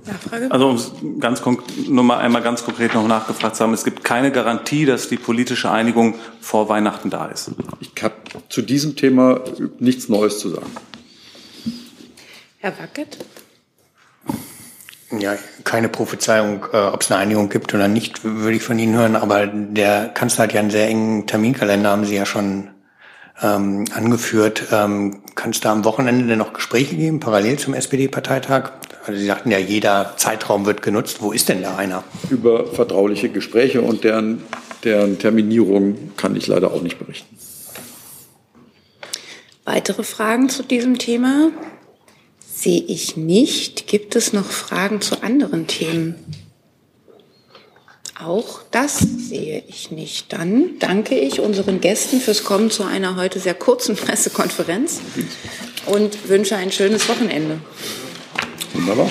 Nachfrage? 0.05 0.51
Also 0.51 0.69
um 0.69 1.19
ganz 1.19 1.41
nur 1.87 2.03
mal 2.03 2.17
einmal 2.17 2.41
ganz 2.41 2.63
konkret 2.63 2.93
noch 2.93 3.07
nachgefragt 3.07 3.55
zu 3.55 3.63
haben, 3.63 3.73
es 3.73 3.83
gibt 3.83 4.03
keine 4.03 4.31
Garantie, 4.31 4.85
dass 4.85 5.09
die 5.09 5.17
politische 5.17 5.71
Einigung 5.71 6.15
vor 6.41 6.69
Weihnachten 6.69 7.09
da 7.09 7.27
ist. 7.27 7.51
Ich 7.79 7.91
habe 8.03 8.15
zu 8.49 8.61
diesem 8.61 8.95
Thema 8.95 9.41
nichts 9.79 10.09
Neues 10.09 10.39
zu 10.39 10.49
sagen. 10.49 10.71
Herr 12.59 12.77
Wackett? 12.77 13.17
Ja, 15.17 15.35
keine 15.63 15.89
Prophezeiung, 15.89 16.65
äh, 16.71 16.77
ob 16.77 17.01
es 17.01 17.11
eine 17.11 17.21
Einigung 17.21 17.49
gibt 17.49 17.73
oder 17.73 17.87
nicht, 17.87 18.23
würde 18.23 18.57
ich 18.57 18.63
von 18.63 18.77
Ihnen 18.77 18.95
hören. 18.95 19.15
Aber 19.15 19.47
der 19.47 20.09
Kanzler 20.09 20.43
hat 20.43 20.53
ja 20.53 20.59
einen 20.59 20.69
sehr 20.69 20.87
engen 20.87 21.25
Terminkalender, 21.25 21.89
haben 21.89 22.05
Sie 22.05 22.15
ja 22.15 22.27
schon 22.27 22.69
ähm, 23.41 23.85
angeführt. 23.93 24.67
Ähm, 24.71 25.21
Kann 25.35 25.51
es 25.51 25.59
da 25.59 25.71
am 25.71 25.85
Wochenende 25.85 26.27
denn 26.27 26.39
noch 26.39 26.53
Gespräche 26.53 26.95
geben, 26.95 27.19
parallel 27.19 27.57
zum 27.57 27.73
SPD-Parteitag? 27.73 28.71
Also 29.05 29.19
Sie 29.19 29.25
sagten 29.25 29.51
ja, 29.51 29.57
jeder 29.57 30.13
Zeitraum 30.17 30.65
wird 30.65 30.81
genutzt. 30.81 31.21
Wo 31.21 31.31
ist 31.31 31.49
denn 31.49 31.61
da 31.61 31.77
einer? 31.77 32.03
Über 32.29 32.67
vertrauliche 32.67 33.29
Gespräche 33.29 33.81
und 33.81 34.03
deren, 34.03 34.43
deren 34.83 35.17
Terminierung 35.19 36.15
kann 36.17 36.35
ich 36.35 36.47
leider 36.47 36.71
auch 36.71 36.81
nicht 36.81 36.99
berichten. 36.99 37.37
Weitere 39.65 40.03
Fragen 40.03 40.49
zu 40.49 40.63
diesem 40.63 40.97
Thema 40.97 41.51
sehe 42.53 42.81
ich 42.81 43.15
nicht. 43.17 43.87
Gibt 43.87 44.15
es 44.15 44.33
noch 44.33 44.45
Fragen 44.45 45.01
zu 45.01 45.21
anderen 45.23 45.67
Themen? 45.67 46.15
Auch 48.21 48.59
das 48.71 48.99
sehe 48.99 49.63
ich 49.67 49.91
nicht. 49.91 50.33
Dann 50.33 50.77
danke 50.79 51.17
ich 51.17 51.39
unseren 51.39 51.79
Gästen 51.79 52.19
fürs 52.19 52.43
Kommen 52.43 52.69
zu 52.69 52.83
einer 52.83 53.15
heute 53.15 53.39
sehr 53.39 53.53
kurzen 53.53 53.95
Pressekonferenz 53.95 54.99
und 55.85 56.27
wünsche 56.27 56.57
ein 56.57 56.71
schönes 56.71 57.07
Wunderbar. 58.73 59.09